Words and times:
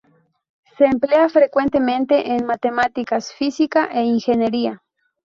Se 0.79 0.85
emplea 0.85 1.29
frecuentemente 1.29 2.33
en 2.33 2.47
matemáticas, 2.47 3.31
física 3.33 3.85
e 3.93 4.01
ingeniería. 4.01 4.81